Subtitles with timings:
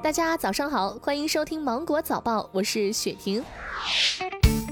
[0.00, 3.42] 大家早上好，欢迎收听芒果早报，我是雪婷。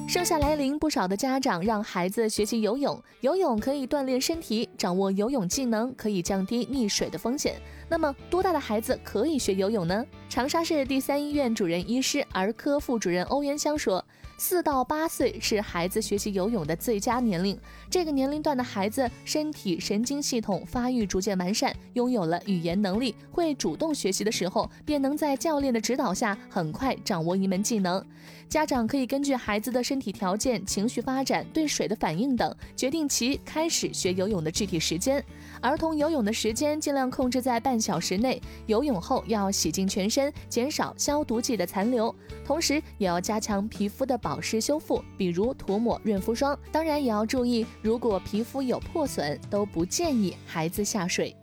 [0.09, 3.03] 盛夏来临，不少的家长让孩子学习游泳。
[3.23, 7.61] 游泳可以锻炼身体，掌握游泳技能可以降低溺水的风险。
[7.89, 10.05] 那么，多大的孩子可以学游泳呢？
[10.29, 14.03] 长沙市第三医院主任医师、儿科副主任欧元香说。
[14.39, 17.59] 四到八岁是孩子学习游泳的最佳年龄。
[17.89, 28.05] 这个年龄段的孩子身体神经系统发育逐渐完善，拥有了语言能力，会主动学习的时候，便能在教练的指导下很快掌握一门技能。
[28.49, 35.25] 家长可以根据孩子的身体条件、情绪发展、对水的反应等，决定其开始学游泳的具体时间。
[35.61, 38.41] 儿童游泳的时间尽量控制在半小时内。
[38.67, 42.15] 游泳后要洗净全身，减少消毒剂的残留，
[42.45, 44.21] 同时也要加强皮肤的。
[44.27, 46.59] 保湿修复，比如涂抹润肤霜。
[46.73, 51.37] 当然也要注意，如果皮肤有破损，都不建议孩子下水。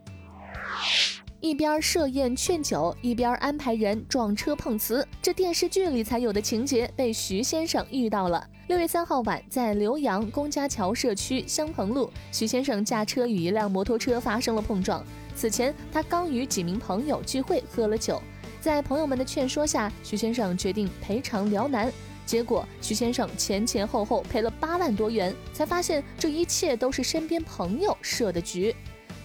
[1.39, 8.45] 一边设宴劝酒，一边安排人撞车碰瓷，这电视剧里才有的情节被徐先生遇到了。
[8.67, 15.01] 六月三号晚，在浏阳龚家桥社区香棚路，徐先生驾车与一辆摩托车发生了碰撞。
[15.33, 18.21] 此前，他刚与几名朋友聚会，喝了酒，
[18.59, 21.89] 在朋友们的劝说下，徐先生决定赔偿辽南。
[22.25, 28.75] 结果，徐先生前前后后赔了八万多元，才发现这一切都是身边朋友设的局。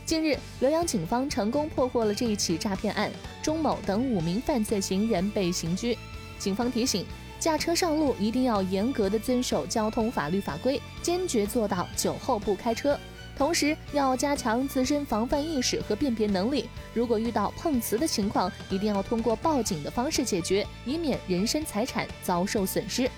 [0.05, 3.11] 近日，浏阳警方成功破获了这一起诈骗案，
[3.43, 5.97] 钟某等五名犯罪嫌疑人被刑拘。
[6.39, 7.05] 警方提醒：
[7.39, 12.99] 驾车上路一定要严格的遵守交通法律法规，坚决做到酒后不开车。
[13.39, 16.69] 同时要加强自身防范意识和辨别能力。
[16.93, 23.09] 如果遇到碰瓷的情况，一定要通过报警的方式解决，以免人身财产遭受损失。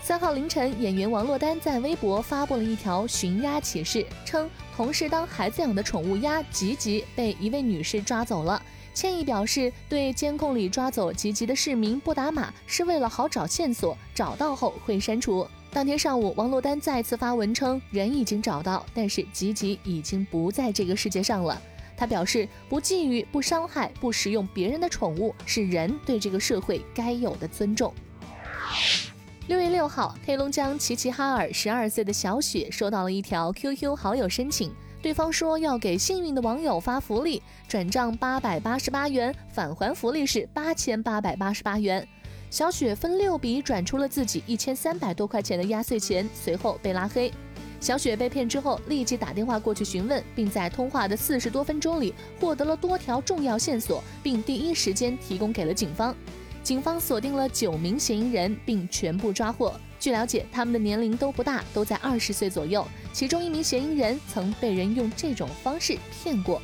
[0.00, 8.60] 三号凌晨，演员王珞丹在微博发布了一条寻鸭启事，称同事当孩子养的宠物鸭吉吉被一位女士抓走了，
[8.92, 15.46] 歉意表示对监控里抓走吉吉的市民不打码是为了好找线索，找到后会删除。
[15.72, 21.60] 当天上午，王珞丹再次发文称，人已经找到，但是吉吉已经不在这个世界上了。
[21.96, 27.92] 他表示，不觊觎、不伤害、不食用别人的宠物，是人对这个社会该有的尊重。
[29.46, 42.06] 六月六号，黑龙江齐齐哈尔十二岁的小雪收到了一条 QQ 好友申请，对方说要给幸运的网友发福利，转账八百八十八元，返还福利是八千八百八十八元。
[42.52, 47.32] 小雪分六笔转出了自己一千三百多块钱的压岁钱，随后被拉黑。
[47.80, 56.14] 小雪被骗之后，立即打电话过去询问，并在通话的四十多分钟里获得了多条重要线索，并第一时间提供给了警方。
[56.62, 59.72] 警方锁定了九名嫌疑人，并全部抓获。
[59.98, 62.86] 据了解，他们的年龄都不大，都在二十岁左右。
[63.14, 66.60] 其中一名嫌疑人曾被人用这种方式骗过。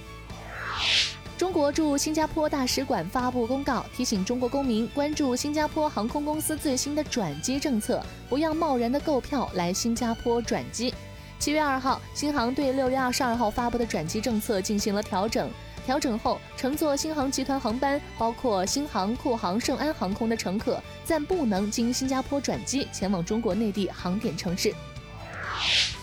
[1.38, 10.93] 中国驻新加坡大使馆发布公告，提醒中国公民关注新加坡航空公司最新的转机政策，不要贸然的购票来新加坡转机。
[11.38, 15.49] 七月二号，新航对六月二十二号发布的转机政策进行了调整。
[15.87, 24.75] 调整后，乘坐新航集团航班，包括新航、库航、圣安航空的乘客，暂不能经新加坡转机前往中国内地航点城市。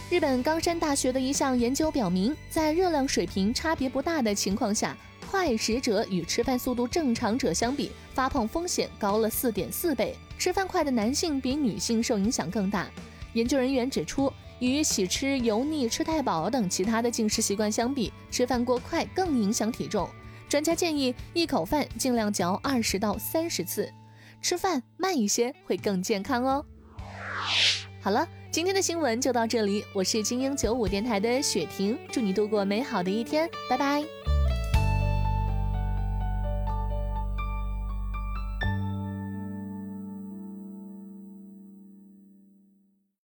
[0.10, 4.96] 日本冈山大学的一项研究表明，在热量水平差别不大的情况下。
[5.36, 10.16] 快食者与吃饭速度正常者相比，发胖风险高了四点四倍。
[10.38, 12.90] 吃饭快的男性比女性受影响更大。
[13.34, 20.10] 研究人员指出，与喜吃、油腻、吃太饱等其他的进食习惯相比，吃饭过快更影响体重。
[20.48, 23.92] 专家建议，一口饭尽量嚼二十到三十次，
[24.42, 26.66] 吃饭慢一些会更健康哦。
[28.02, 34.02] 好了，今天的新闻就到这里，我是精英九五电台的雪婷，祝你度过美好的一天，拜拜。